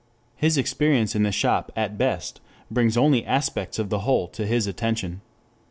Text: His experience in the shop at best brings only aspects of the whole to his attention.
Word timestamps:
His 0.35 0.57
experience 0.57 1.13
in 1.15 1.21
the 1.21 1.31
shop 1.31 1.71
at 1.75 1.95
best 1.95 2.41
brings 2.71 2.97
only 2.97 3.23
aspects 3.23 3.77
of 3.77 3.91
the 3.91 3.99
whole 3.99 4.27
to 4.29 4.47
his 4.47 4.65
attention. 4.65 5.21